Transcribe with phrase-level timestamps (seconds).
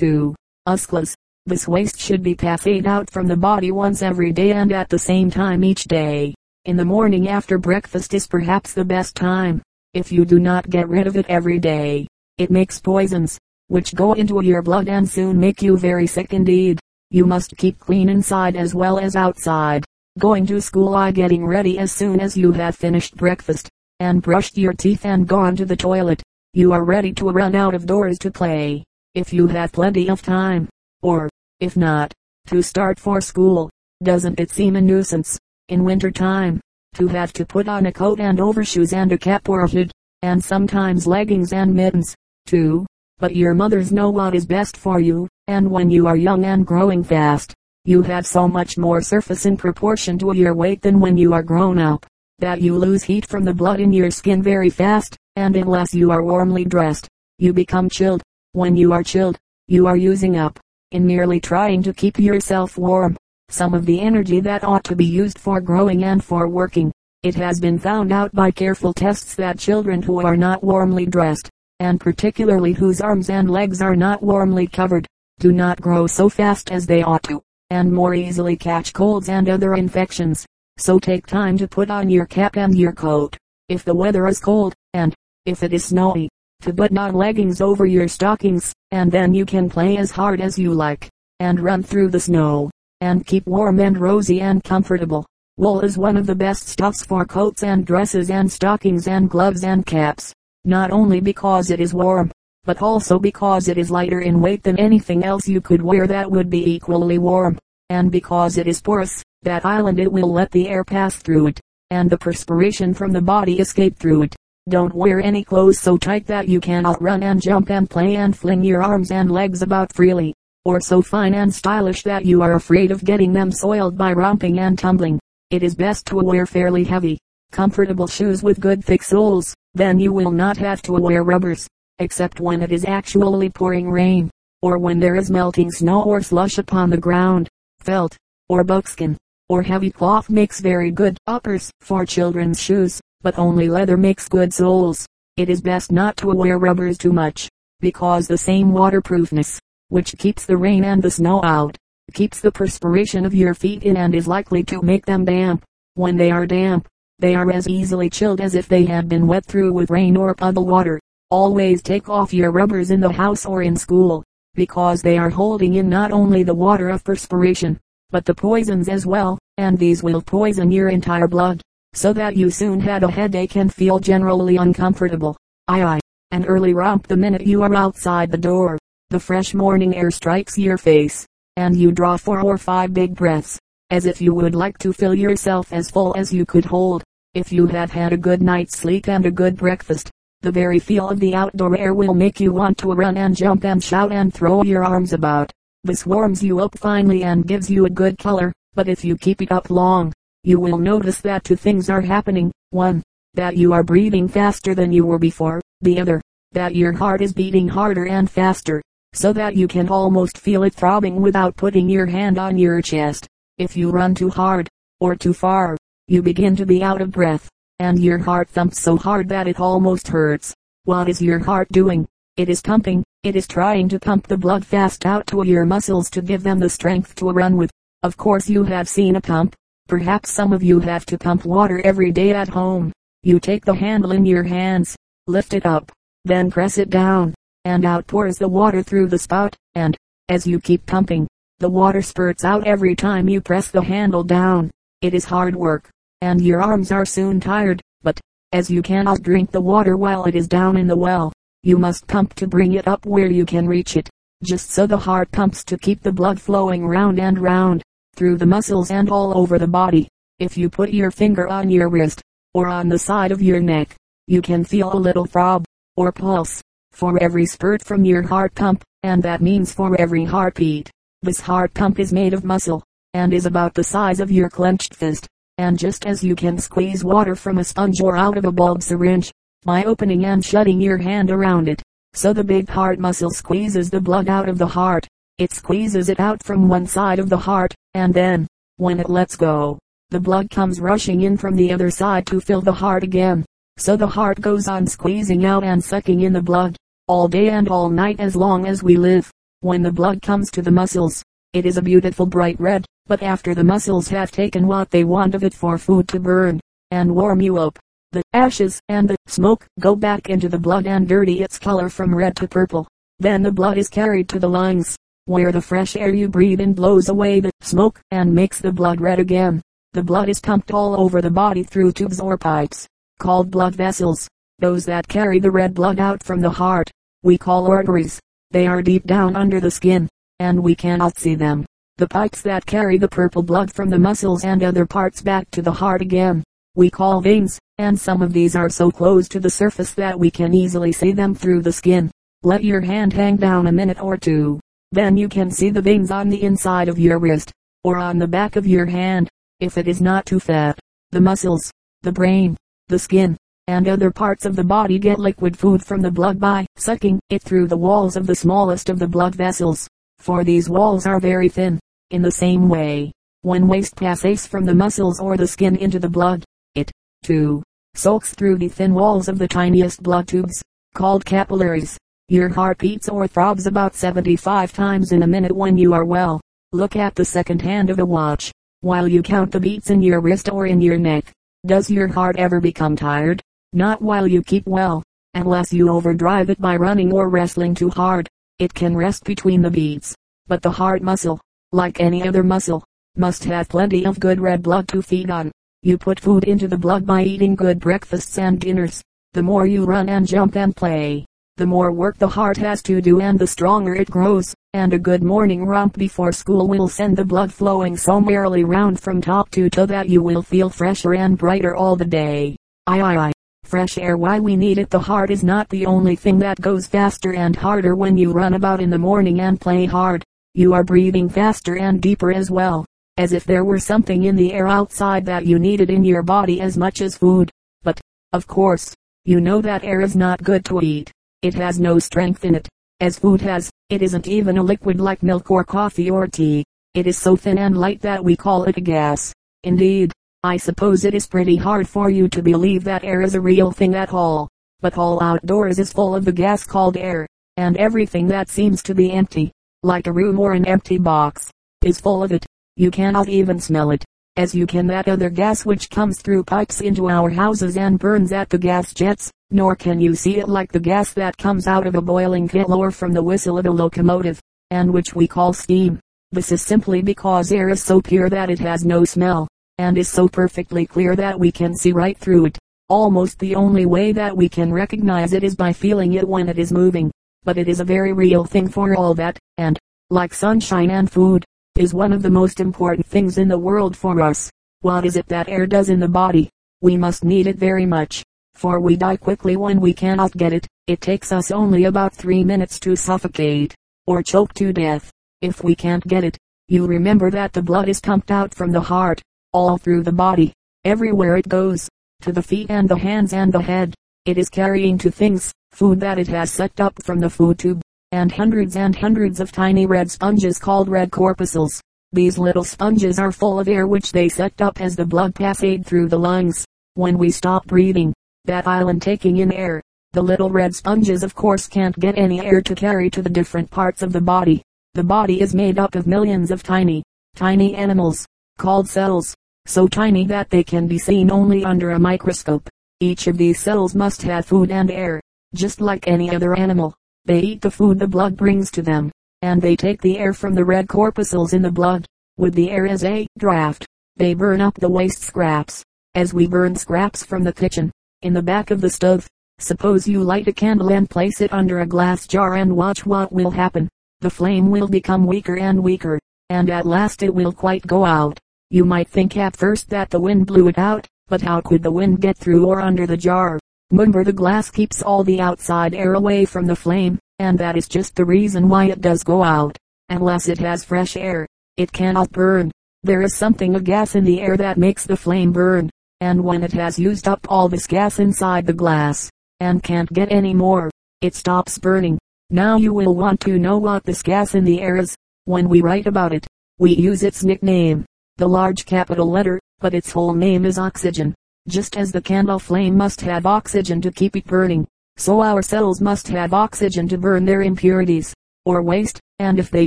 [0.00, 0.34] 2.
[0.66, 1.14] Usclas.
[1.44, 4.98] This waste should be passed out from the body once every day and at the
[4.98, 6.34] same time each day.
[6.64, 9.60] In the morning after breakfast is perhaps the best time.
[9.92, 12.06] If you do not get rid of it every day,
[12.38, 16.80] it makes poisons, which go into your blood and soon make you very sick indeed.
[17.10, 19.84] You must keep clean inside as well as outside.
[20.18, 24.56] Going to school I getting ready as soon as you have finished breakfast, and brushed
[24.56, 26.22] your teeth and gone to the toilet.
[26.54, 28.82] You are ready to run out of doors to play,
[29.14, 30.68] if you have plenty of time,
[31.02, 32.12] or, if not,
[32.46, 33.70] to start for school.
[34.02, 35.38] Doesn't it seem a nuisance?
[35.70, 36.60] in winter time,
[36.94, 39.90] to have to put on a coat and overshoes and a cap or a hood,
[40.22, 42.14] and sometimes leggings and mittens,
[42.46, 42.84] too.
[43.18, 46.66] But your mothers know what is best for you, and when you are young and
[46.66, 47.54] growing fast,
[47.84, 51.42] you have so much more surface in proportion to your weight than when you are
[51.42, 52.04] grown up,
[52.40, 56.10] that you lose heat from the blood in your skin very fast, and unless you
[56.10, 57.06] are warmly dressed,
[57.38, 58.22] you become chilled.
[58.52, 60.58] When you are chilled, you are using up,
[60.90, 63.16] in merely trying to keep yourself warm,
[63.48, 66.90] some of the energy that ought to be used for growing and for working.
[67.22, 71.48] It has been found out by careful tests that children who are not warmly dressed,
[71.78, 75.06] and particularly whose arms and legs are not warmly covered,
[75.38, 79.48] do not grow so fast as they ought to, and more easily catch colds and
[79.48, 80.44] other infections.
[80.76, 83.36] So take time to put on your cap and your coat,
[83.68, 85.14] if the weather is cold, and,
[85.46, 86.28] if it is snowy,
[86.60, 90.58] to button on leggings over your stockings, and then you can play as hard as
[90.58, 91.08] you like,
[91.38, 95.24] and run through the snow and keep warm and rosy and comfortable.
[95.56, 99.64] Wool is one of the best stuffs for coats and dresses and stockings and gloves
[99.64, 102.30] and caps, not only because it is warm,
[102.64, 106.30] but also because it is lighter in weight than anything else you could wear that
[106.30, 107.58] would be equally warm,
[107.88, 111.60] and because it is porous, that island it will let the air pass through it,
[111.90, 114.36] and the perspiration from the body escape through it.
[114.70, 118.38] Don't wear any clothes so tight that you cannot run and jump and play and
[118.38, 120.32] fling your arms and legs about freely
[120.64, 124.60] or so fine and stylish that you are afraid of getting them soiled by romping
[124.60, 125.18] and tumbling.
[125.50, 127.18] It is best to wear fairly heavy,
[127.50, 131.66] comfortable shoes with good thick soles, then you will not have to wear rubbers,
[131.98, 134.30] except when it is actually pouring rain,
[134.62, 137.48] or when there is melting snow or slush upon the ground.
[137.80, 138.16] Felt,
[138.48, 139.16] or buckskin,
[139.48, 144.52] or heavy cloth makes very good uppers for children's shoes, but only leather makes good
[144.52, 145.06] soles.
[145.36, 147.48] It is best not to wear rubbers too much,
[147.80, 151.76] because the same waterproofness which keeps the rain and the snow out,
[152.14, 155.64] keeps the perspiration of your feet in and is likely to make them damp.
[155.94, 156.86] When they are damp,
[157.18, 160.34] they are as easily chilled as if they had been wet through with rain or
[160.34, 161.00] puddle water.
[161.30, 165.74] Always take off your rubbers in the house or in school, because they are holding
[165.74, 167.78] in not only the water of perspiration,
[168.10, 171.60] but the poisons as well, and these will poison your entire blood,
[171.94, 175.36] so that you soon had a headache and feel generally uncomfortable.
[175.68, 178.78] Aye aye, an early romp the minute you are outside the door.
[179.10, 183.58] The fresh morning air strikes your face, and you draw four or five big breaths,
[183.90, 187.02] as if you would like to fill yourself as full as you could hold.
[187.34, 190.10] If you have had a good night's sleep and a good breakfast,
[190.42, 193.64] the very feel of the outdoor air will make you want to run and jump
[193.64, 195.50] and shout and throw your arms about.
[195.82, 199.42] This warms you up finely and gives you a good color, but if you keep
[199.42, 200.12] it up long,
[200.42, 202.50] you will notice that two things are happening.
[202.70, 203.02] One,
[203.34, 205.60] that you are breathing faster than you were before.
[205.80, 206.20] The other,
[206.52, 210.74] that your heart is beating harder and faster so that you can almost feel it
[210.74, 213.26] throbbing without putting your hand on your chest.
[213.58, 214.68] If you run too hard,
[215.00, 217.48] or too far, you begin to be out of breath,
[217.80, 220.54] and your heart thumps so hard that it almost hurts.
[220.84, 222.06] What is your heart doing?
[222.36, 226.08] It is pumping, it is trying to pump the blood fast out to your muscles
[226.10, 227.70] to give them the strength to run with.
[228.02, 229.54] Of course you have seen a pump.
[229.90, 232.92] Perhaps some of you have to pump water every day at home.
[233.24, 234.94] You take the handle in your hands,
[235.26, 235.90] lift it up,
[236.24, 237.34] then press it down,
[237.64, 239.96] and out pours the water through the spout, and,
[240.28, 241.26] as you keep pumping,
[241.58, 244.70] the water spurts out every time you press the handle down.
[245.02, 245.90] It is hard work,
[246.20, 248.20] and your arms are soon tired, but,
[248.52, 251.32] as you cannot drink the water while it is down in the well,
[251.64, 254.08] you must pump to bring it up where you can reach it.
[254.44, 257.82] Just so the heart pumps to keep the blood flowing round and round,
[258.16, 260.08] through the muscles and all over the body.
[260.38, 262.22] If you put your finger on your wrist,
[262.54, 263.94] or on the side of your neck,
[264.26, 265.64] you can feel a little throb,
[265.96, 266.62] or pulse,
[266.92, 270.90] for every spurt from your heart pump, and that means for every heartbeat.
[271.22, 272.82] This heart pump is made of muscle,
[273.14, 275.26] and is about the size of your clenched fist,
[275.58, 278.82] and just as you can squeeze water from a sponge or out of a bulb
[278.82, 279.30] syringe,
[279.64, 281.82] by opening and shutting your hand around it,
[282.14, 285.06] so the big heart muscle squeezes the blood out of the heart.
[285.40, 288.46] It squeezes it out from one side of the heart, and then,
[288.76, 289.78] when it lets go,
[290.10, 293.46] the blood comes rushing in from the other side to fill the heart again.
[293.78, 296.76] So the heart goes on squeezing out and sucking in the blood,
[297.08, 299.30] all day and all night as long as we live.
[299.60, 303.54] When the blood comes to the muscles, it is a beautiful bright red, but after
[303.54, 306.60] the muscles have taken what they want of it for food to burn,
[306.90, 307.78] and warm you up,
[308.12, 312.14] the ashes and the smoke go back into the blood and dirty its color from
[312.14, 312.86] red to purple.
[313.18, 314.98] Then the blood is carried to the lungs,
[315.30, 319.00] where the fresh air you breathe in blows away the smoke and makes the blood
[319.00, 319.62] red again.
[319.92, 322.88] The blood is pumped all over the body through tubes or pipes,
[323.20, 324.28] called blood vessels.
[324.58, 326.90] Those that carry the red blood out from the heart,
[327.22, 328.18] we call arteries.
[328.50, 330.08] They are deep down under the skin,
[330.40, 331.64] and we cannot see them.
[331.98, 335.62] The pipes that carry the purple blood from the muscles and other parts back to
[335.62, 336.42] the heart again,
[336.74, 340.28] we call veins, and some of these are so close to the surface that we
[340.28, 342.10] can easily see them through the skin.
[342.42, 344.58] Let your hand hang down a minute or two.
[344.92, 347.52] Then you can see the veins on the inside of your wrist,
[347.84, 349.28] or on the back of your hand
[349.60, 350.78] if it is not too fat.
[351.10, 351.70] The muscles,
[352.02, 352.56] the brain,
[352.88, 353.36] the skin,
[353.68, 357.42] and other parts of the body get liquid food from the blood by sucking it
[357.42, 359.86] through the walls of the smallest of the blood vessels,
[360.18, 361.78] for these walls are very thin.
[362.10, 366.08] In the same way, when waste passes from the muscles or the skin into the
[366.08, 366.44] blood,
[366.74, 366.90] it,
[367.22, 367.62] too,
[367.94, 370.60] soaks through the thin walls of the tiniest blood tubes,
[370.94, 371.96] called capillaries.
[372.30, 376.40] Your heart beats or throbs about 75 times in a minute when you are well.
[376.70, 380.20] Look at the second hand of a watch while you count the beats in your
[380.20, 381.32] wrist or in your neck.
[381.66, 383.42] Does your heart ever become tired?
[383.72, 385.02] Not while you keep well,
[385.34, 388.28] unless you overdrive it by running or wrestling too hard.
[388.60, 390.14] It can rest between the beats.
[390.46, 391.40] But the heart muscle,
[391.72, 392.84] like any other muscle,
[393.16, 395.50] must have plenty of good red blood to feed on.
[395.82, 399.02] You put food into the blood by eating good breakfasts and dinners.
[399.32, 401.26] The more you run and jump and play,
[401.60, 404.98] the more work the heart has to do and the stronger it grows, and a
[404.98, 409.50] good morning romp before school will send the blood flowing so merrily round from top
[409.50, 412.56] to toe that you will feel fresher and brighter all the day.
[412.86, 413.32] Aye aye aye.
[413.64, 416.86] Fresh air why we need it the heart is not the only thing that goes
[416.86, 420.24] faster and harder when you run about in the morning and play hard.
[420.54, 422.86] You are breathing faster and deeper as well,
[423.18, 426.62] as if there were something in the air outside that you needed in your body
[426.62, 427.50] as much as food.
[427.82, 428.00] But,
[428.32, 428.94] of course,
[429.26, 431.12] you know that air is not good to eat.
[431.42, 432.68] It has no strength in it,
[433.00, 433.70] as food has.
[433.88, 436.64] It isn't even a liquid like milk or coffee or tea.
[436.92, 439.32] It is so thin and light that we call it a gas.
[439.64, 443.40] Indeed, I suppose it is pretty hard for you to believe that air is a
[443.40, 444.48] real thing at all.
[444.80, 447.26] But all outdoors is full of the gas called air,
[447.56, 449.50] and everything that seems to be empty,
[449.82, 451.50] like a room or an empty box,
[451.82, 452.44] is full of it.
[452.76, 454.04] You cannot even smell it
[454.36, 458.32] as you can that other gas which comes through pipes into our houses and burns
[458.32, 461.86] at the gas jets, nor can you see it like the gas that comes out
[461.86, 464.40] of a boiling kettle or from the whistle of a locomotive,
[464.70, 465.98] and which we call steam.
[466.32, 469.48] This is simply because air is so pure that it has no smell,
[469.78, 472.58] and is so perfectly clear that we can see right through it.
[472.88, 476.58] Almost the only way that we can recognize it is by feeling it when it
[476.58, 477.10] is moving.
[477.42, 479.78] But it is a very real thing for all that, and,
[480.10, 481.44] like sunshine and food,
[481.80, 484.50] is one of the most important things in the world for us.
[484.82, 486.50] What is it that air does in the body?
[486.82, 488.22] We must need it very much,
[488.52, 490.66] for we die quickly when we cannot get it.
[490.86, 493.74] It takes us only about three minutes to suffocate,
[494.06, 495.10] or choke to death,
[495.40, 496.36] if we can't get it.
[496.68, 499.22] You remember that the blood is pumped out from the heart,
[499.54, 500.52] all through the body,
[500.84, 501.88] everywhere it goes,
[502.20, 503.94] to the feet and the hands and the head.
[504.26, 507.80] It is carrying to things, food that it has sucked up from the food tube,
[508.12, 511.80] and hundreds and hundreds of tiny red sponges called red corpuscles.
[512.12, 515.84] These little sponges are full of air which they sucked up as the blood passed
[515.84, 516.64] through the lungs.
[516.94, 518.12] When we stop breathing,
[518.46, 519.80] that island taking in air,
[520.12, 523.70] the little red sponges of course can't get any air to carry to the different
[523.70, 524.60] parts of the body.
[524.94, 527.04] The body is made up of millions of tiny,
[527.36, 528.26] tiny animals,
[528.58, 532.68] called cells, so tiny that they can be seen only under a microscope.
[532.98, 535.20] Each of these cells must have food and air,
[535.54, 536.92] just like any other animal.
[537.24, 539.12] They eat the food the blood brings to them,
[539.42, 542.06] and they take the air from the red corpuscles in the blood.
[542.36, 543.86] With the air as a draft,
[544.16, 545.84] they burn up the waste scraps,
[546.14, 547.92] as we burn scraps from the kitchen.
[548.22, 551.80] In the back of the stove, suppose you light a candle and place it under
[551.80, 553.88] a glass jar and watch what will happen.
[554.20, 558.38] The flame will become weaker and weaker, and at last it will quite go out.
[558.70, 561.92] You might think at first that the wind blew it out, but how could the
[561.92, 563.59] wind get through or under the jar?
[563.90, 567.88] Remember the glass keeps all the outside air away from the flame, and that is
[567.88, 569.76] just the reason why it does go out.
[570.08, 572.70] Unless it has fresh air, it cannot burn.
[573.02, 576.62] There is something a gas in the air that makes the flame burn, and when
[576.62, 579.28] it has used up all this gas inside the glass,
[579.58, 582.18] and can't get any more, it stops burning.
[582.50, 585.16] Now you will want to know what this gas in the air is.
[585.46, 586.46] When we write about it,
[586.78, 588.04] we use its nickname,
[588.36, 591.34] the large capital letter, but its whole name is oxygen.
[591.68, 594.86] Just as the candle flame must have oxygen to keep it burning,
[595.16, 599.86] so our cells must have oxygen to burn their impurities, or waste, and if they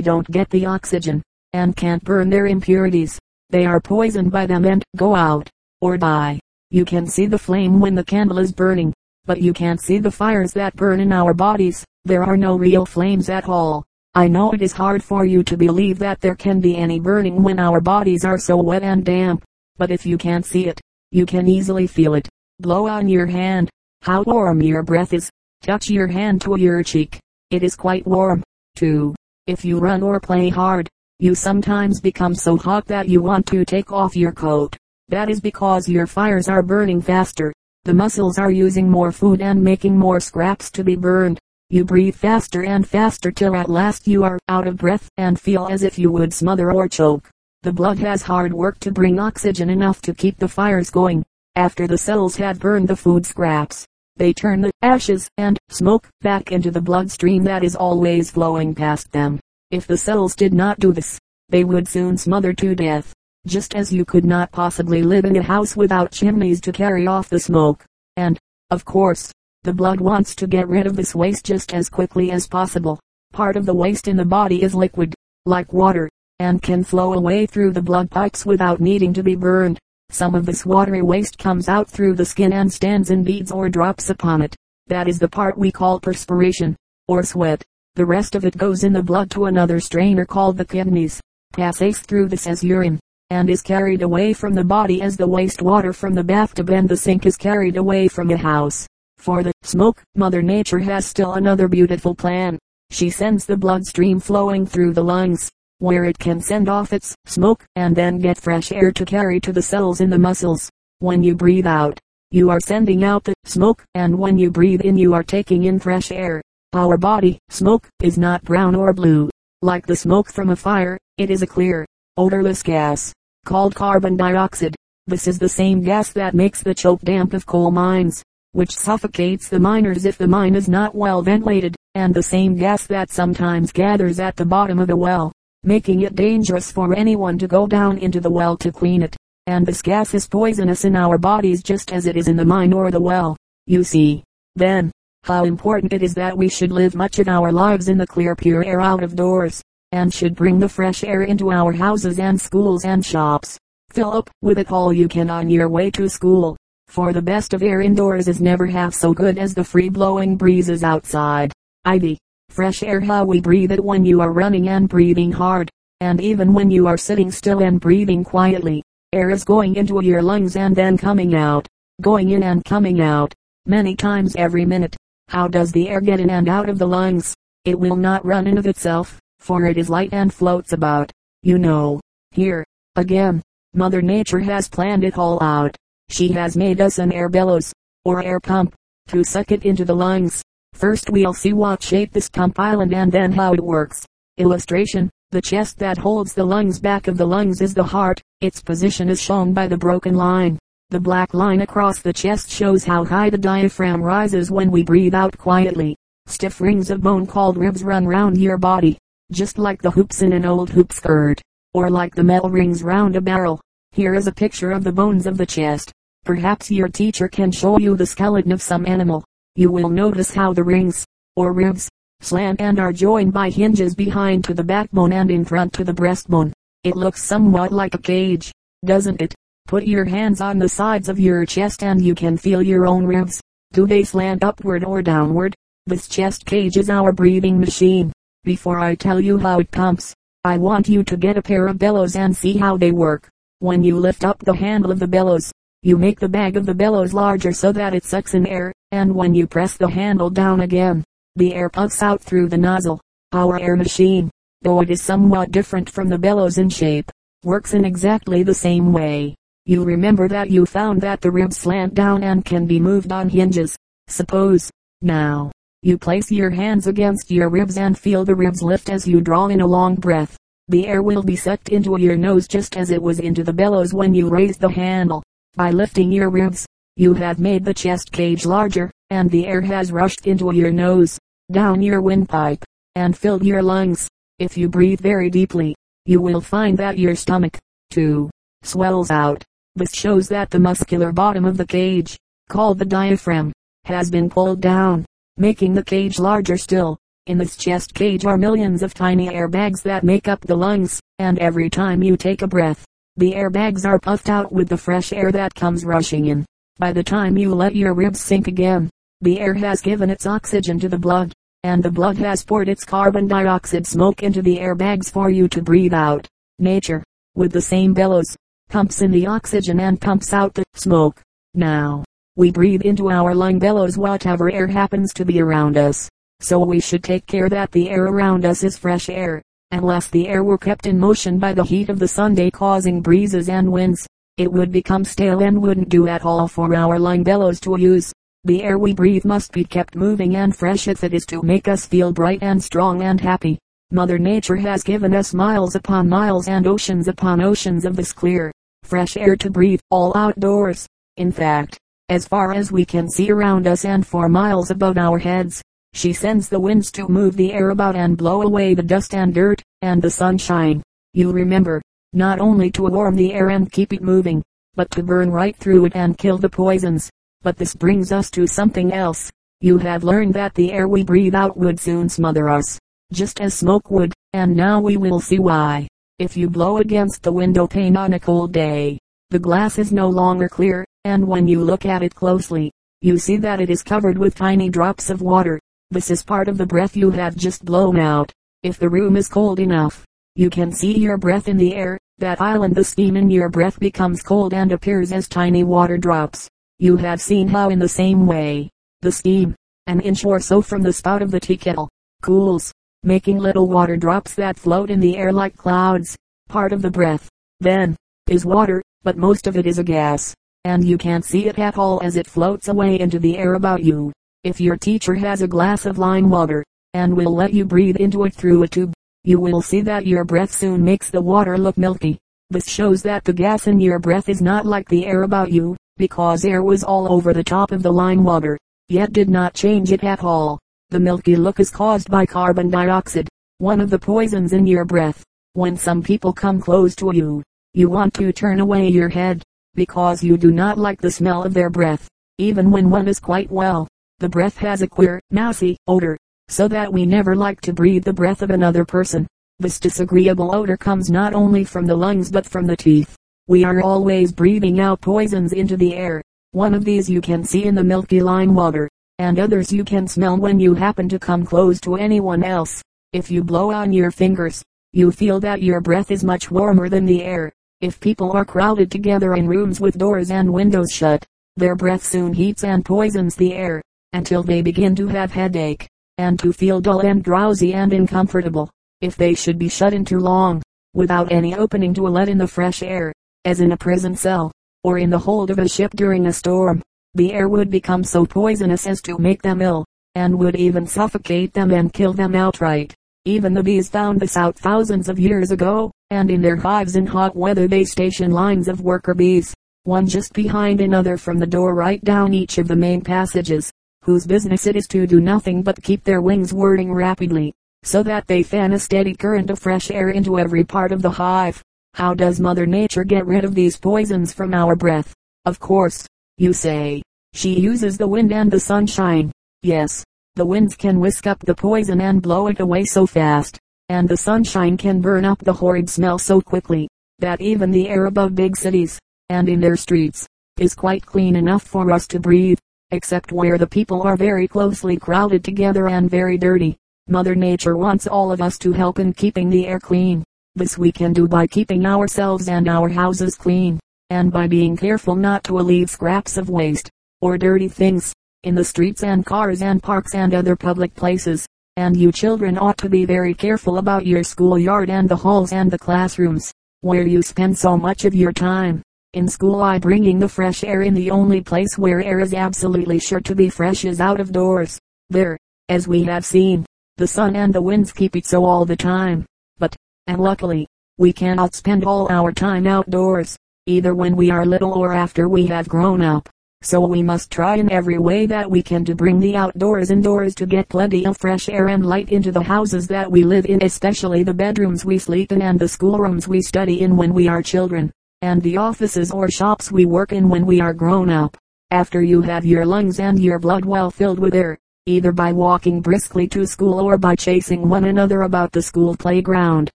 [0.00, 3.18] don't get the oxygen, and can't burn their impurities,
[3.50, 5.50] they are poisoned by them and go out,
[5.80, 6.38] or die.
[6.70, 8.92] You can see the flame when the candle is burning,
[9.26, 11.84] but you can't see the fires that burn in our bodies.
[12.04, 13.84] There are no real flames at all.
[14.14, 17.42] I know it is hard for you to believe that there can be any burning
[17.42, 19.42] when our bodies are so wet and damp,
[19.76, 20.80] but if you can't see it,
[21.14, 22.28] you can easily feel it.
[22.58, 23.70] Blow on your hand.
[24.02, 25.30] How warm your breath is.
[25.62, 27.20] Touch your hand to your cheek.
[27.52, 28.42] It is quite warm,
[28.74, 29.14] too.
[29.46, 30.88] If you run or play hard,
[31.20, 34.76] you sometimes become so hot that you want to take off your coat.
[35.06, 37.52] That is because your fires are burning faster.
[37.84, 41.38] The muscles are using more food and making more scraps to be burned.
[41.70, 45.68] You breathe faster and faster till at last you are out of breath and feel
[45.68, 47.30] as if you would smother or choke.
[47.64, 51.24] The blood has hard work to bring oxygen enough to keep the fires going.
[51.56, 56.52] After the cells have burned the food scraps, they turn the ashes and smoke back
[56.52, 59.40] into the bloodstream that is always flowing past them.
[59.70, 61.18] If the cells did not do this,
[61.48, 63.14] they would soon smother to death.
[63.46, 67.30] Just as you could not possibly live in a house without chimneys to carry off
[67.30, 67.82] the smoke.
[68.18, 72.30] And, of course, the blood wants to get rid of this waste just as quickly
[72.30, 73.00] as possible.
[73.32, 75.14] Part of the waste in the body is liquid,
[75.46, 76.10] like water,
[76.44, 79.78] and can flow away through the blood pipes without needing to be burned.
[80.10, 83.70] Some of this watery waste comes out through the skin and stands in beads or
[83.70, 84.54] drops upon it.
[84.86, 86.76] That is the part we call perspiration,
[87.08, 87.64] or sweat.
[87.94, 91.18] The rest of it goes in the blood to another strainer called the kidneys,
[91.54, 95.62] passes through this as urine, and is carried away from the body as the waste
[95.62, 98.86] water from the bathtub and the sink is carried away from the house.
[99.16, 102.58] For the smoke, Mother Nature has still another beautiful plan.
[102.90, 105.50] She sends the bloodstream flowing through the lungs,
[105.84, 109.52] where it can send off its smoke and then get fresh air to carry to
[109.52, 110.70] the cells in the muscles.
[111.00, 112.00] When you breathe out,
[112.30, 115.78] you are sending out the smoke, and when you breathe in you are taking in
[115.78, 116.40] fresh air.
[116.72, 119.28] Our body, smoke, is not brown or blue.
[119.60, 121.84] Like the smoke from a fire, it is a clear,
[122.16, 123.12] odorless gas,
[123.44, 124.74] called carbon dioxide.
[125.06, 128.22] This is the same gas that makes the choke damp of coal mines,
[128.52, 132.86] which suffocates the miners if the mine is not well ventilated, and the same gas
[132.86, 135.30] that sometimes gathers at the bottom of a well,
[135.64, 139.16] making it dangerous for anyone to go down into the well to clean it.
[139.46, 142.72] And this gas is poisonous in our bodies just as it is in the mine
[142.72, 143.36] or the well.
[143.66, 144.24] You see,
[144.56, 144.90] then,
[145.24, 148.36] how important it is that we should live much of our lives in the clear
[148.36, 152.40] pure air out of doors, and should bring the fresh air into our houses and
[152.40, 153.58] schools and shops.
[153.90, 156.56] Fill up with it all you can on your way to school,
[156.88, 160.36] for the best of air indoors is never half so good as the free blowing
[160.36, 161.52] breezes outside.
[161.84, 165.70] Ivy, fresh air how we breathe it when you are running and breathing hard,
[166.00, 168.82] and even when you are sitting still and breathing quietly.
[169.12, 171.66] Air is going into your lungs and then coming out,
[172.00, 173.32] going in and coming out,
[173.66, 174.96] many times every minute.
[175.28, 177.34] How does the air get in and out of the lungs?
[177.64, 181.10] It will not run in of itself, for it is light and floats about.
[181.42, 182.00] You know,
[182.32, 182.64] here,
[182.96, 185.76] again, Mother Nature has planned it all out.
[186.08, 187.72] She has made us an air bellows,
[188.04, 188.74] or air pump,
[189.08, 190.42] to suck it into the lungs.
[190.74, 194.04] First we'll see what shape this pump island and then how it works.
[194.36, 198.20] Illustration, the chest that holds the lungs back of the lungs is the heart.
[198.40, 200.58] Its position is shown by the broken line.
[200.90, 205.14] The black line across the chest shows how high the diaphragm rises when we breathe
[205.14, 205.96] out quietly.
[206.26, 208.98] Stiff rings of bone called ribs run round your body,
[209.32, 211.40] just like the hoops in an old hoop skirt,
[211.72, 213.60] or like the metal rings round a barrel.
[213.92, 215.92] Here is a picture of the bones of the chest.
[216.24, 219.24] Perhaps your teacher can show you the skeleton of some animal.
[219.56, 221.06] You will notice how the rings,
[221.36, 221.88] or ribs,
[222.20, 225.92] slant and are joined by hinges behind to the backbone and in front to the
[225.92, 226.52] breastbone.
[226.82, 228.52] It looks somewhat like a cage,
[228.84, 229.32] doesn't it?
[229.68, 233.06] Put your hands on the sides of your chest and you can feel your own
[233.06, 233.40] ribs.
[233.72, 235.54] Do they slant upward or downward?
[235.86, 238.12] This chest cage is our breathing machine.
[238.42, 241.78] Before I tell you how it pumps, I want you to get a pair of
[241.78, 243.28] bellows and see how they work.
[243.60, 246.74] When you lift up the handle of the bellows, you make the bag of the
[246.74, 250.60] bellows larger so that it sucks in air, and when you press the handle down
[250.60, 251.02] again,
[251.34, 253.00] the air puffs out through the nozzle.
[253.32, 254.30] Our air machine,
[254.62, 257.10] though it is somewhat different from the bellows in shape,
[257.42, 259.34] works in exactly the same way.
[259.66, 263.28] You remember that you found that the ribs slant down and can be moved on
[263.28, 263.76] hinges.
[264.06, 264.70] Suppose,
[265.02, 265.50] now,
[265.82, 269.48] you place your hands against your ribs and feel the ribs lift as you draw
[269.48, 270.36] in a long breath.
[270.68, 273.92] The air will be sucked into your nose just as it was into the bellows
[273.92, 275.22] when you raised the handle.
[275.56, 276.64] By lifting your ribs,
[276.96, 281.18] you have made the chest cage larger, and the air has rushed into your nose,
[281.50, 284.08] down your windpipe, and filled your lungs.
[284.38, 285.74] If you breathe very deeply,
[286.06, 287.58] you will find that your stomach,
[287.90, 288.30] too,
[288.62, 289.42] swells out.
[289.74, 292.16] This shows that the muscular bottom of the cage,
[292.48, 293.52] called the diaphragm,
[293.86, 295.04] has been pulled down,
[295.36, 296.96] making the cage larger still.
[297.26, 301.00] In this chest cage are millions of tiny air bags that make up the lungs,
[301.18, 302.84] and every time you take a breath,
[303.16, 306.44] the air bags are puffed out with the fresh air that comes rushing in.
[306.76, 308.90] By the time you let your ribs sink again,
[309.20, 312.84] the air has given its oxygen to the blood, and the blood has poured its
[312.84, 316.26] carbon dioxide smoke into the air bags for you to breathe out.
[316.58, 317.04] Nature,
[317.36, 318.36] with the same bellows,
[318.70, 321.22] pumps in the oxygen and pumps out the smoke.
[321.54, 322.02] Now,
[322.34, 326.08] we breathe into our lung bellows whatever air happens to be around us.
[326.40, 329.40] So we should take care that the air around us is fresh air,
[329.70, 333.00] unless the air were kept in motion by the heat of the sun day causing
[333.00, 334.08] breezes and winds.
[334.36, 338.12] It would become stale and wouldn't do at all for our lung bellows to use.
[338.42, 341.68] The air we breathe must be kept moving and fresh if it is to make
[341.68, 343.60] us feel bright and strong and happy.
[343.92, 348.50] Mother Nature has given us miles upon miles and oceans upon oceans of this clear,
[348.82, 350.88] fresh air to breathe, all outdoors.
[351.16, 355.20] In fact, as far as we can see around us and for miles above our
[355.20, 355.62] heads,
[355.92, 359.32] she sends the winds to move the air about and blow away the dust and
[359.32, 360.82] dirt, and the sunshine.
[361.12, 361.80] You remember,
[362.14, 364.42] not only to warm the air and keep it moving,
[364.74, 367.10] but to burn right through it and kill the poisons.
[367.42, 369.30] But this brings us to something else.
[369.60, 372.78] You have learned that the air we breathe out would soon smother us,
[373.12, 375.88] just as smoke would, and now we will see why.
[376.18, 378.98] If you blow against the window pane on a cold day,
[379.30, 383.36] the glass is no longer clear, and when you look at it closely, you see
[383.38, 385.60] that it is covered with tiny drops of water.
[385.90, 388.32] This is part of the breath you have just blown out.
[388.62, 390.04] If the room is cold enough,
[390.36, 391.98] you can see your breath in the air.
[392.18, 396.48] That island the steam in your breath becomes cold and appears as tiny water drops.
[396.78, 398.70] You have seen how in the same way,
[399.02, 399.56] the steam,
[399.88, 401.88] an inch or so from the spout of the tea kettle,
[402.22, 406.16] cools, making little water drops that float in the air like clouds.
[406.48, 407.28] Part of the breath,
[407.60, 407.96] then,
[408.28, 411.76] is water, but most of it is a gas, and you can't see it at
[411.76, 414.12] all as it floats away into the air about you.
[414.44, 418.24] If your teacher has a glass of lime water, and will let you breathe into
[418.24, 418.93] it through a tube,
[419.24, 422.18] you will see that your breath soon makes the water look milky.
[422.50, 425.76] This shows that the gas in your breath is not like the air about you,
[425.96, 428.58] because air was all over the top of the lime water,
[428.88, 430.58] yet did not change it at all.
[430.90, 435.24] The milky look is caused by carbon dioxide, one of the poisons in your breath.
[435.54, 439.42] When some people come close to you, you want to turn away your head,
[439.74, 443.50] because you do not like the smell of their breath, even when one is quite
[443.50, 443.88] well.
[444.18, 448.12] The breath has a queer, mousy odor, so that we never like to breathe the
[448.12, 449.26] breath of another person.
[449.58, 453.16] This disagreeable odor comes not only from the lungs but from the teeth.
[453.46, 456.22] We are always breathing out poisons into the air.
[456.52, 460.06] One of these you can see in the milky lime water, and others you can
[460.06, 462.82] smell when you happen to come close to anyone else.
[463.12, 467.04] If you blow on your fingers, you feel that your breath is much warmer than
[467.04, 467.52] the air.
[467.80, 471.24] If people are crowded together in rooms with doors and windows shut,
[471.56, 476.38] their breath soon heats and poisons the air until they begin to have headache, and
[476.38, 478.70] to feel dull and drowsy and uncomfortable.
[479.00, 480.62] If they should be shut in too long,
[480.94, 483.12] without any opening to let in the fresh air,
[483.44, 484.52] as in a prison cell,
[484.84, 486.82] or in the hold of a ship during a storm,
[487.14, 491.52] the air would become so poisonous as to make them ill, and would even suffocate
[491.52, 492.94] them and kill them outright.
[493.24, 497.06] Even the bees found this out thousands of years ago, and in their hives in
[497.06, 501.74] hot weather they station lines of worker bees, one just behind another from the door
[501.74, 503.72] right down each of the main passages
[504.04, 508.26] whose business it is to do nothing but keep their wings whirring rapidly, so that
[508.26, 511.62] they fan a steady current of fresh air into every part of the hive.
[511.94, 515.14] How does Mother Nature get rid of these poisons from our breath?
[515.46, 519.32] Of course, you say, she uses the wind and the sunshine.
[519.62, 524.06] Yes, the winds can whisk up the poison and blow it away so fast, and
[524.06, 526.88] the sunshine can burn up the horrid smell so quickly,
[527.20, 528.98] that even the air above big cities,
[529.30, 530.26] and in their streets,
[530.58, 532.58] is quite clean enough for us to breathe
[532.94, 536.76] except where the people are very closely crowded together and very dirty.
[537.08, 540.24] Mother Nature wants all of us to help in keeping the air clean.
[540.54, 543.80] This we can do by keeping ourselves and our houses clean,
[544.10, 546.88] and by being careful not to leave scraps of waste,
[547.20, 551.44] or dirty things, in the streets and cars and parks and other public places.
[551.76, 555.68] And you children ought to be very careful about your schoolyard and the halls and
[555.68, 556.52] the classrooms,
[556.82, 558.83] where you spend so much of your time.
[559.14, 562.98] In school I bringing the fresh air in the only place where air is absolutely
[562.98, 564.76] sure to be fresh is out of doors.
[565.08, 568.74] There, as we have seen, the sun and the winds keep it so all the
[568.74, 569.24] time.
[569.56, 569.76] But,
[570.08, 570.66] and luckily,
[570.98, 575.46] we cannot spend all our time outdoors, either when we are little or after we
[575.46, 576.28] have grown up.
[576.62, 580.34] So we must try in every way that we can to bring the outdoors indoors
[580.34, 583.62] to get plenty of fresh air and light into the houses that we live in
[583.62, 587.42] especially the bedrooms we sleep in and the schoolrooms we study in when we are
[587.42, 587.92] children
[588.24, 591.36] and the offices or shops we work in when we are grown up.
[591.70, 594.56] After you have your lungs and your blood well filled with air,
[594.86, 599.70] either by walking briskly to school or by chasing one another about the school playground.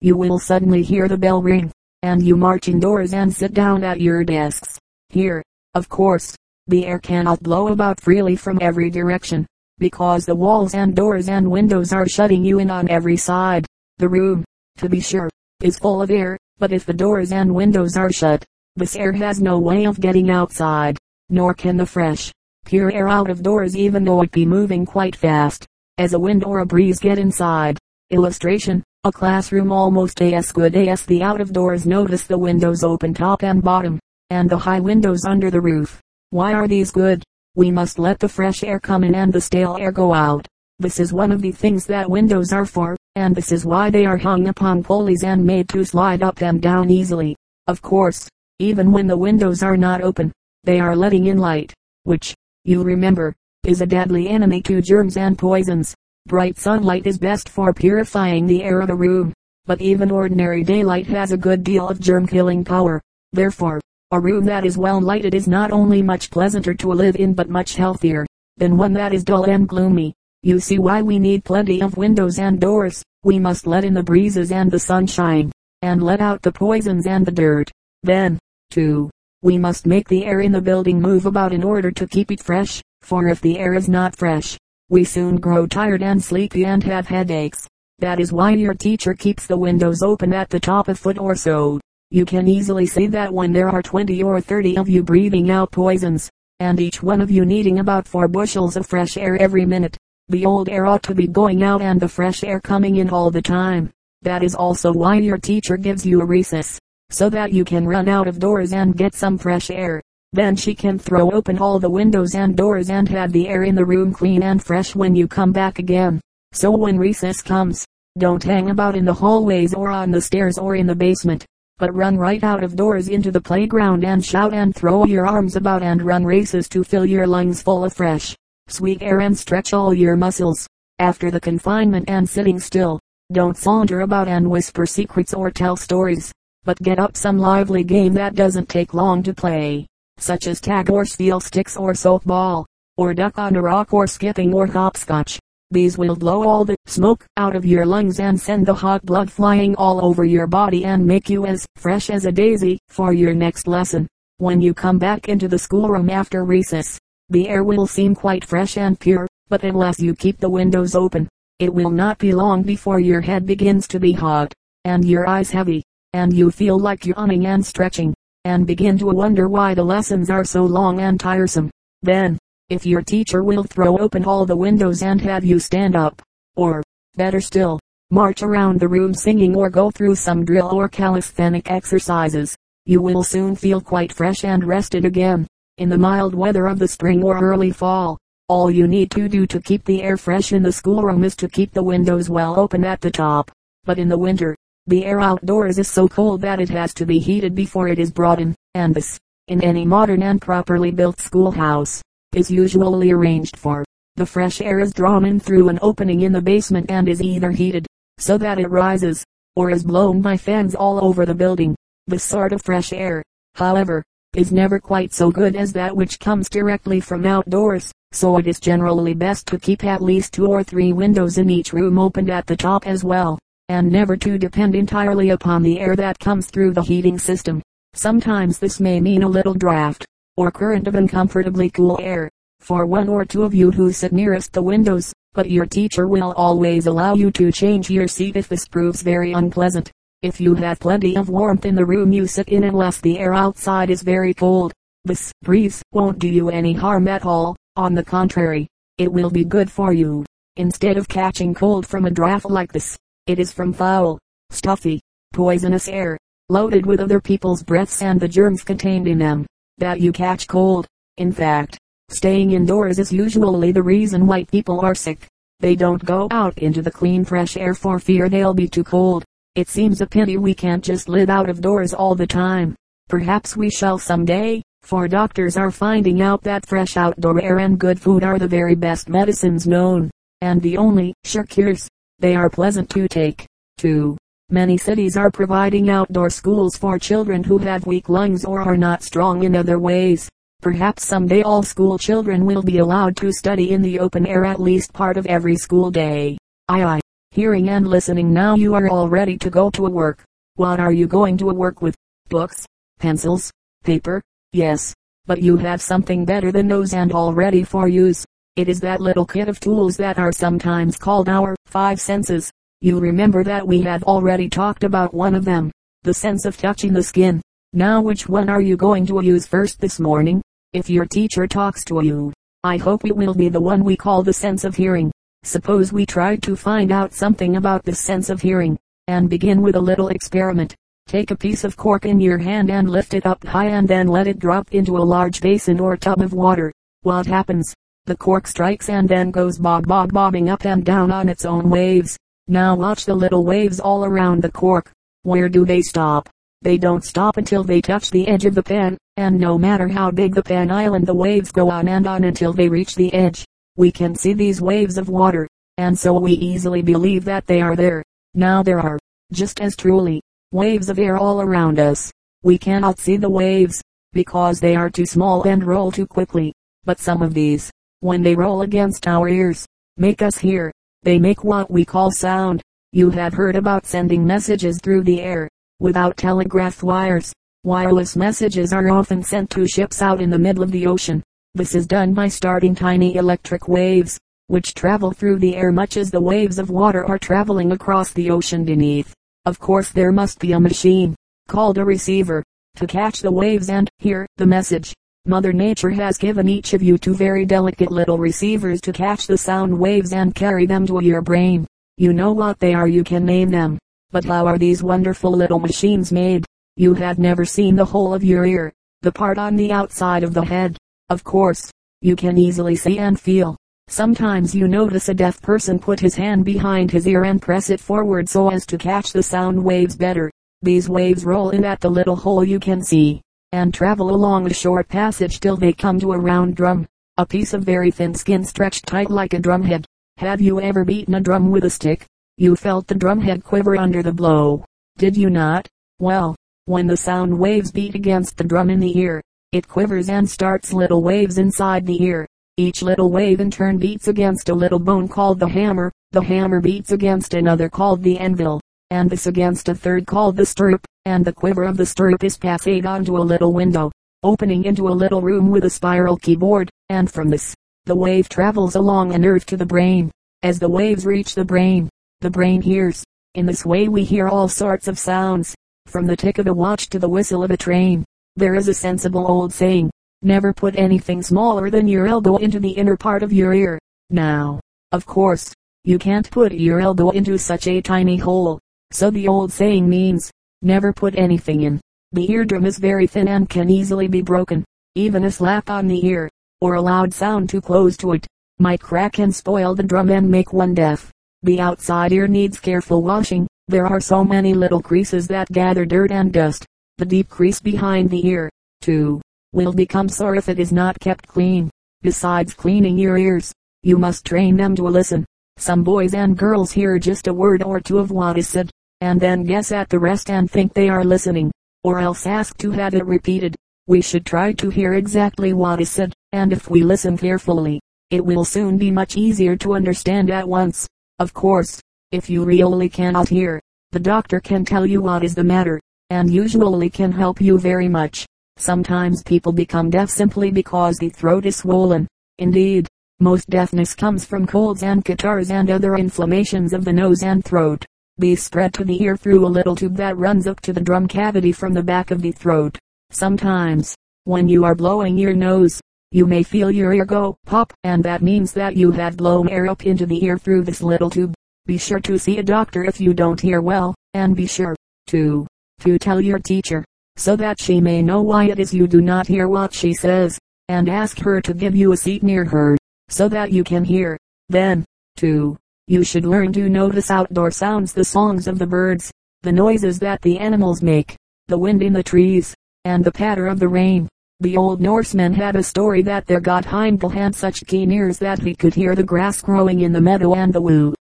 [0.00, 1.70] You will suddenly hear the bell ring,
[2.02, 4.78] and you march indoors and sit down at your desks.
[5.10, 5.42] Here,
[5.74, 6.34] of course,
[6.66, 11.50] the air cannot blow about freely from every direction, because the walls and doors and
[11.50, 13.66] windows are shutting you in on every side.
[13.98, 14.44] The room,
[14.78, 15.28] to be sure,
[15.62, 18.44] is full of air, but if the doors and windows are shut,
[18.76, 20.98] this air has no way of getting outside,
[21.30, 22.32] nor can the fresh,
[22.64, 25.66] pure air out of doors even though it be moving quite fast,
[25.98, 27.78] as a wind or a breeze get inside.
[28.10, 33.14] Illustration, a classroom almost as good as the out of doors notice the windows open
[33.14, 33.98] top and bottom,
[34.30, 36.00] and the high windows under the roof.
[36.30, 37.22] Why are these good?
[37.54, 40.46] We must let the fresh air come in and the stale air go out.
[40.80, 44.06] This is one of the things that windows are for, and this is why they
[44.06, 47.36] are hung upon pulleys and made to slide up and down easily.
[47.68, 50.32] Of course, even when the windows are not open,
[50.64, 51.72] they are letting in light,
[52.02, 55.94] which, you remember, is a deadly enemy to germs and poisons.
[56.26, 59.32] Bright sunlight is best for purifying the air of a room,
[59.66, 63.00] but even ordinary daylight has a good deal of germ-killing power.
[63.32, 67.34] Therefore, a room that is well lighted is not only much pleasanter to live in
[67.34, 70.14] but much healthier than one that is dull and gloomy.
[70.44, 73.02] You see why we need plenty of windows and doors.
[73.22, 77.24] We must let in the breezes and the sunshine, and let out the poisons and
[77.24, 77.70] the dirt.
[78.02, 78.38] Then,
[78.70, 79.08] too,
[79.40, 82.42] we must make the air in the building move about in order to keep it
[82.42, 84.58] fresh, for if the air is not fresh,
[84.90, 87.66] we soon grow tired and sleepy and have headaches.
[88.00, 91.34] That is why your teacher keeps the windows open at the top a foot or
[91.34, 91.80] so.
[92.10, 95.72] You can easily see that when there are 20 or 30 of you breathing out
[95.72, 96.28] poisons,
[96.60, 99.96] and each one of you needing about 4 bushels of fresh air every minute,
[100.28, 103.30] the old air ought to be going out and the fresh air coming in all
[103.30, 103.90] the time.
[104.22, 106.78] That is also why your teacher gives you a recess,
[107.10, 110.00] so that you can run out of doors and get some fresh air.
[110.32, 113.74] Then she can throw open all the windows and doors and have the air in
[113.74, 116.20] the room clean and fresh when you come back again.
[116.52, 117.84] So when recess comes,
[118.18, 121.44] don't hang about in the hallways or on the stairs or in the basement,
[121.78, 125.54] but run right out of doors into the playground and shout and throw your arms
[125.54, 128.34] about and run races to fill your lungs full of fresh,
[128.68, 130.66] sweet air and stretch all your muscles.
[130.98, 132.98] After the confinement and sitting still,
[133.32, 136.32] don't saunter about and whisper secrets or tell stories,
[136.64, 139.86] but get up some lively game that doesn't take long to play,
[140.18, 142.64] such as tag or steal sticks or softball,
[142.96, 145.38] or duck on a rock or skipping or hopscotch.
[145.70, 149.30] These will blow all the smoke out of your lungs and send the hot blood
[149.30, 153.34] flying all over your body and make you as fresh as a daisy for your
[153.34, 154.06] next lesson.
[154.38, 156.98] When you come back into the schoolroom after recess,
[157.30, 161.28] the air will seem quite fresh and pure, but unless you keep the windows open,
[161.58, 164.52] it will not be long before your head begins to be hot,
[164.84, 165.82] and your eyes heavy,
[166.12, 170.44] and you feel like yawning and stretching, and begin to wonder why the lessons are
[170.44, 171.70] so long and tiresome.
[172.02, 176.20] Then, if your teacher will throw open all the windows and have you stand up,
[176.56, 176.82] or,
[177.16, 182.56] better still, march around the room singing or go through some drill or calisthenic exercises,
[182.86, 185.46] you will soon feel quite fresh and rested again.
[185.76, 188.16] In the mild weather of the spring or early fall,
[188.48, 191.48] all you need to do to keep the air fresh in the schoolroom is to
[191.48, 193.50] keep the windows well open at the top.
[193.82, 194.54] But in the winter,
[194.86, 198.12] the air outdoors is so cold that it has to be heated before it is
[198.12, 202.00] brought in, and this, in any modern and properly built schoolhouse,
[202.36, 203.84] is usually arranged for.
[204.14, 207.50] The fresh air is drawn in through an opening in the basement and is either
[207.50, 209.24] heated, so that it rises,
[209.56, 211.74] or is blown by fans all over the building.
[212.06, 213.24] This sort of fresh air,
[213.56, 214.04] however,
[214.36, 218.60] is never quite so good as that which comes directly from outdoors, so it is
[218.60, 222.46] generally best to keep at least two or three windows in each room opened at
[222.46, 226.72] the top as well, and never to depend entirely upon the air that comes through
[226.72, 227.62] the heating system.
[227.94, 230.04] Sometimes this may mean a little draft,
[230.36, 232.28] or current of uncomfortably cool air,
[232.60, 236.32] for one or two of you who sit nearest the windows, but your teacher will
[236.32, 239.90] always allow you to change your seat if this proves very unpleasant.
[240.24, 243.34] If you have plenty of warmth in the room you sit in unless the air
[243.34, 244.72] outside is very cold,
[245.04, 247.54] this breeze won't do you any harm at all.
[247.76, 250.24] On the contrary, it will be good for you.
[250.56, 254.98] Instead of catching cold from a draft like this, it is from foul, stuffy,
[255.34, 256.16] poisonous air,
[256.48, 259.44] loaded with other people's breaths and the germs contained in them,
[259.76, 260.86] that you catch cold.
[261.18, 261.76] In fact,
[262.08, 265.26] staying indoors is usually the reason white people are sick.
[265.60, 269.22] They don't go out into the clean fresh air for fear they'll be too cold.
[269.54, 272.74] It seems a pity we can't just live out of doors all the time.
[273.08, 278.00] Perhaps we shall someday, for doctors are finding out that fresh outdoor air and good
[278.00, 281.86] food are the very best medicines known, and the only sure cures.
[282.18, 283.46] They are pleasant to take,
[283.78, 284.16] too.
[284.50, 289.04] Many cities are providing outdoor schools for children who have weak lungs or are not
[289.04, 290.28] strong in other ways.
[290.62, 294.60] Perhaps someday all school children will be allowed to study in the open air at
[294.60, 296.38] least part of every school day.
[296.68, 297.00] Aye,
[297.34, 300.22] hearing and listening now you are all ready to go to a work.
[300.54, 301.96] What are you going to work with?
[302.28, 302.64] Books,
[303.00, 303.50] pencils,
[303.82, 304.22] paper?
[304.52, 304.94] Yes,
[305.26, 308.24] but you have something better than those and all ready for use.
[308.54, 312.52] It is that little kit of tools that are sometimes called our five senses.
[312.80, 315.72] You remember that we have already talked about one of them,
[316.04, 317.42] the sense of touching the skin.
[317.72, 320.40] Now which one are you going to use first this morning?
[320.72, 324.22] If your teacher talks to you, I hope it will be the one we call
[324.22, 325.10] the sense of hearing.
[325.44, 328.78] Suppose we try to find out something about the sense of hearing,
[329.08, 330.74] and begin with a little experiment.
[331.06, 334.08] Take a piece of cork in your hand and lift it up high and then
[334.08, 336.72] let it drop into a large basin or tub of water.
[337.02, 337.74] What happens?
[338.06, 341.68] The cork strikes and then goes bob bob bobbing up and down on its own
[341.68, 342.18] waves.
[342.48, 344.90] Now watch the little waves all around the cork.
[345.24, 346.26] Where do they stop?
[346.62, 350.10] They don't stop until they touch the edge of the pan, and no matter how
[350.10, 353.44] big the pan island the waves go on and on until they reach the edge.
[353.76, 357.74] We can see these waves of water, and so we easily believe that they are
[357.74, 358.04] there.
[358.34, 359.00] Now there are,
[359.32, 362.12] just as truly, waves of air all around us.
[362.44, 363.82] We cannot see the waves,
[364.12, 366.52] because they are too small and roll too quickly.
[366.84, 370.70] But some of these, when they roll against our ears, make us hear.
[371.02, 372.62] They make what we call sound.
[372.92, 375.48] You have heard about sending messages through the air,
[375.80, 377.32] without telegraph wires.
[377.64, 381.24] Wireless messages are often sent to ships out in the middle of the ocean.
[381.56, 386.10] This is done by starting tiny electric waves, which travel through the air much as
[386.10, 389.14] the waves of water are traveling across the ocean beneath.
[389.44, 391.14] Of course there must be a machine,
[391.46, 392.42] called a receiver,
[392.74, 394.92] to catch the waves and hear the message.
[395.26, 399.38] Mother Nature has given each of you two very delicate little receivers to catch the
[399.38, 401.68] sound waves and carry them to your brain.
[401.98, 403.78] You know what they are you can name them.
[404.10, 406.44] But how are these wonderful little machines made?
[406.76, 410.34] You have never seen the whole of your ear, the part on the outside of
[410.34, 410.76] the head.
[411.10, 413.56] Of course, you can easily see and feel.
[413.88, 417.80] Sometimes you notice a deaf person put his hand behind his ear and press it
[417.80, 420.30] forward so as to catch the sound waves better.
[420.62, 423.20] These waves roll in at the little hole you can see
[423.54, 426.84] and travel along a short passage till they come to a round drum,
[427.18, 429.84] a piece of very thin skin stretched tight like a drumhead.
[430.16, 432.04] Have you ever beaten a drum with a stick?
[432.36, 434.64] You felt the drumhead quiver under the blow.
[434.98, 435.68] Did you not?
[436.00, 439.22] Well, when the sound waves beat against the drum in the ear,
[439.54, 442.26] it quivers and starts little waves inside the ear.
[442.56, 445.90] Each little wave in turn beats against a little bone called the hammer.
[446.12, 448.60] The hammer beats against another called the anvil
[448.94, 452.38] and this against a third called the stirrup, and the quiver of the stirrup is
[452.38, 453.90] passed onto a little window,
[454.22, 457.54] opening into a little room with a spiral keyboard, and from this,
[457.86, 460.12] the wave travels along a nerve to the brain.
[460.44, 461.88] As the waves reach the brain,
[462.20, 463.02] the brain hears.
[463.34, 466.88] In this way we hear all sorts of sounds, from the tick of a watch
[466.90, 468.04] to the whistle of a train.
[468.36, 469.90] There is a sensible old saying,
[470.22, 473.78] never put anything smaller than your elbow into the inner part of your ear.
[474.10, 474.58] Now,
[474.90, 475.52] of course,
[475.84, 478.58] you can't put your elbow into such a tiny hole,
[478.90, 481.80] so the old saying means, never put anything in.
[482.10, 484.64] The eardrum is very thin and can easily be broken.
[484.96, 486.28] Even a slap on the ear,
[486.60, 488.26] or a loud sound too close to it,
[488.58, 491.08] might crack and spoil the drum and make one deaf.
[491.44, 493.46] The outside ear needs careful washing.
[493.68, 496.66] There are so many little creases that gather dirt and dust.
[496.96, 498.48] The deep crease behind the ear,
[498.80, 499.20] too,
[499.52, 501.68] will become sore if it is not kept clean.
[502.02, 503.52] Besides cleaning your ears,
[503.82, 505.24] you must train them to listen.
[505.56, 509.20] Some boys and girls hear just a word or two of what is said, and
[509.20, 511.50] then guess at the rest and think they are listening,
[511.82, 513.56] or else ask to have it repeated.
[513.88, 517.80] We should try to hear exactly what is said, and if we listen carefully,
[518.10, 520.86] it will soon be much easier to understand at once.
[521.18, 521.80] Of course,
[522.12, 526.30] if you really cannot hear, the doctor can tell you what is the matter, and
[526.32, 528.26] usually can help you very much.
[528.56, 532.06] Sometimes people become deaf simply because the throat is swollen.
[532.38, 532.86] Indeed,
[533.20, 537.84] most deafness comes from colds and catarrhs and other inflammations of the nose and throat.
[538.16, 541.08] These spread to the ear through a little tube that runs up to the drum
[541.08, 542.78] cavity from the back of the throat.
[543.10, 545.80] Sometimes, when you are blowing your nose,
[546.12, 549.66] you may feel your ear go pop, and that means that you have blown air
[549.68, 551.34] up into the ear through this little tube.
[551.66, 554.76] Be sure to see a doctor if you don't hear well, and be sure
[555.08, 555.46] to,
[555.80, 556.84] to tell your teacher,
[557.16, 560.38] so that she may know why it is you do not hear what she says,
[560.68, 562.76] and ask her to give you a seat near her,
[563.08, 564.18] so that you can hear.
[564.48, 564.84] Then,
[565.16, 565.56] too,
[565.86, 570.22] you should learn to notice outdoor sounds, the songs of the birds, the noises that
[570.22, 571.16] the animals make,
[571.48, 574.08] the wind in the trees, and the patter of the rain.
[574.40, 578.40] The old Norsemen had a story that their god Heimdall had such keen ears that
[578.40, 580.94] he could hear the grass growing in the meadow and the woo